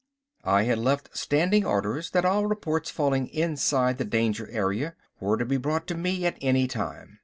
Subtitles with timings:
[0.45, 5.45] I had left standing orders that all reports falling inside the danger area were to
[5.45, 7.19] be brought to me at any time.